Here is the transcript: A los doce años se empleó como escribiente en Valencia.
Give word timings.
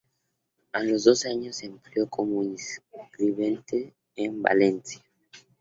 A 0.71 0.81
los 0.81 1.03
doce 1.03 1.29
años 1.29 1.57
se 1.57 1.67
empleó 1.67 2.09
como 2.09 2.41
escribiente 3.05 3.93
en 4.15 4.41
Valencia. 4.41 5.03